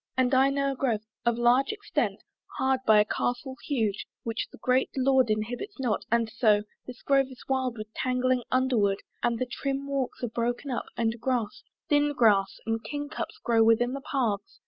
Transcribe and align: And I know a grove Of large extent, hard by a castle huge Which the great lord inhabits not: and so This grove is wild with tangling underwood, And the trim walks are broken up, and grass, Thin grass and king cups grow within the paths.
And 0.17 0.33
I 0.33 0.49
know 0.49 0.71
a 0.71 0.75
grove 0.75 1.01
Of 1.27 1.37
large 1.37 1.71
extent, 1.71 2.23
hard 2.57 2.79
by 2.87 2.99
a 2.99 3.05
castle 3.05 3.55
huge 3.67 4.07
Which 4.23 4.47
the 4.51 4.57
great 4.57 4.89
lord 4.97 5.29
inhabits 5.29 5.79
not: 5.79 6.05
and 6.11 6.27
so 6.27 6.63
This 6.87 7.03
grove 7.03 7.27
is 7.29 7.43
wild 7.47 7.77
with 7.77 7.93
tangling 7.93 8.41
underwood, 8.49 9.01
And 9.21 9.37
the 9.37 9.45
trim 9.45 9.87
walks 9.87 10.23
are 10.23 10.27
broken 10.29 10.71
up, 10.71 10.85
and 10.97 11.21
grass, 11.21 11.61
Thin 11.87 12.13
grass 12.13 12.57
and 12.65 12.83
king 12.83 13.09
cups 13.09 13.37
grow 13.43 13.63
within 13.63 13.93
the 13.93 14.01
paths. 14.01 14.59